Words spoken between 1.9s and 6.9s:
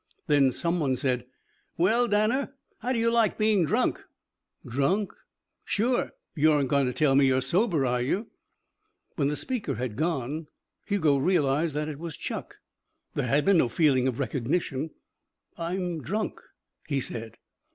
Danner, how do you like being drunk?" "Drunk?" "Sure. You aren't going